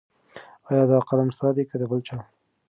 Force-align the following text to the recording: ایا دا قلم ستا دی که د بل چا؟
ایا 0.69 0.83
دا 0.91 0.97
قلم 1.07 1.29
ستا 1.35 1.49
دی 1.55 1.63
که 1.69 1.75
د 1.81 1.83
بل 1.91 1.99
چا؟ 2.07 2.17